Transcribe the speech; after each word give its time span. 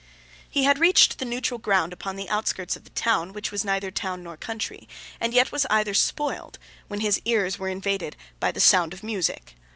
He 0.49 0.63
had 0.63 0.79
reached 0.79 1.19
the 1.19 1.25
neutral 1.25 1.59
ground 1.59 1.93
upon 1.93 2.15
the 2.15 2.27
outskirts 2.27 2.75
of 2.75 2.85
the 2.85 2.89
town, 2.89 3.33
which 3.33 3.51
was 3.51 3.63
neither 3.63 3.91
town 3.91 4.23
nor 4.23 4.35
country, 4.35 4.87
and 5.19 5.31
yet 5.31 5.51
was 5.51 5.67
either 5.69 5.93
spoiled, 5.93 6.57
when 6.87 7.01
his 7.01 7.21
ears 7.23 7.59
were 7.59 7.69
invaded 7.69 8.15
by 8.39 8.51
the 8.51 8.59
sound 8.59 8.93
of 8.95 9.03
music. 9.03 9.53